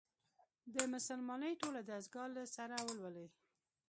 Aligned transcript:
د 0.73 0.75
«مسلمانۍ 0.93 1.53
ټوله 1.61 1.81
دستګاه» 1.89 2.27
له 2.35 2.43
سره 2.55 2.75
ولولي. 2.87 3.27